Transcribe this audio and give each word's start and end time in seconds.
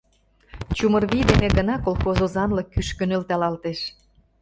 Чумыр 0.77 1.03
вий 1.11 1.25
дене 1.31 1.47
гына 1.57 1.75
колхоз 1.85 2.17
озанлык 2.25 2.67
кӱшкӧ 2.73 3.03
нӧлталалтеш. 3.09 3.79